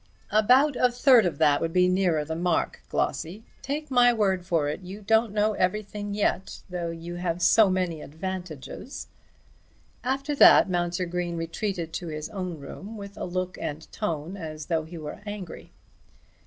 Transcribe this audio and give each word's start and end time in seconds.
"About 0.31 0.75
a 0.75 0.89
third 0.89 1.27
of 1.27 1.37
that 1.37 1.61
would 1.61 1.71
be 1.73 1.87
nearer 1.87 2.25
the 2.25 2.35
mark, 2.35 2.81
Glossy. 2.89 3.43
Take 3.61 3.91
my 3.91 4.11
word 4.11 4.43
for 4.47 4.67
it, 4.67 4.81
you 4.81 5.03
don't 5.03 5.31
know 5.31 5.53
everything 5.53 6.15
yet, 6.15 6.61
though 6.71 6.89
you 6.89 7.17
have 7.17 7.39
so 7.39 7.69
many 7.69 8.01
advantages." 8.01 9.09
After 10.03 10.33
that 10.37 10.67
Mounser 10.67 11.05
Green 11.05 11.37
retreated 11.37 11.93
to 11.93 12.07
his 12.07 12.29
own 12.29 12.57
room 12.57 12.97
with 12.97 13.15
a 13.15 13.25
look 13.25 13.59
and 13.61 13.87
tone 13.91 14.35
as 14.35 14.65
though 14.65 14.85
he 14.85 14.97
were 14.97 15.21
angry. 15.27 15.71